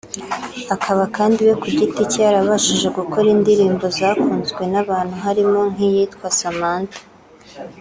akaba 0.75 1.03
kandi 1.17 1.39
we 1.47 1.53
ku 1.61 1.67
giti 1.77 2.01
cye 2.11 2.19
yarabashije 2.25 2.87
gukora 2.97 3.27
indirimbo 3.35 3.85
zakunzwe 3.97 4.61
n’abantu 4.73 5.15
harimo 5.25 5.59
nk’iyitwa 5.71 6.27
Samantha 6.39 6.99